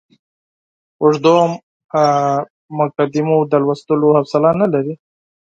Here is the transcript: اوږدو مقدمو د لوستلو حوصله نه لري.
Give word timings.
اوږدو 1.01 1.35
مقدمو 2.77 3.37
د 3.51 3.53
لوستلو 3.63 4.07
حوصله 4.17 4.51
نه 4.61 4.67
لري. 4.73 4.93